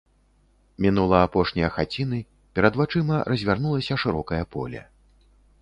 Мінула 0.85 1.19
апошнія 1.25 1.69
хаціны, 1.75 2.19
перад 2.61 2.81
вачыма 2.81 3.23
развярнулася 3.33 4.01
шырокае 4.07 4.43
поле. 4.57 4.81